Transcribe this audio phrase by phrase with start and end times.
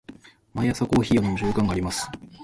[0.55, 2.09] 毎朝コーヒーを飲む習慣があります。